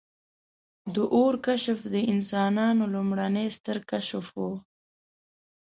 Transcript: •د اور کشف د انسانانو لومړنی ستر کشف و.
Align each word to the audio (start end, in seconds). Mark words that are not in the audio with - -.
•د 0.93 0.95
اور 1.15 1.33
کشف 1.45 1.79
د 1.93 1.95
انسانانو 2.13 2.83
لومړنی 2.95 3.47
ستر 3.57 3.77
کشف 3.89 4.25
و. 4.41 4.41